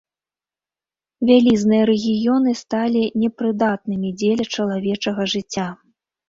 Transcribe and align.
Вялізныя 1.29 1.83
рэгіёны 1.91 2.51
сталі 2.61 3.03
непрыдатнымі 3.25 4.09
дзеля 4.23 4.45
чалавечага 4.57 5.29
жыцця. 5.37 5.69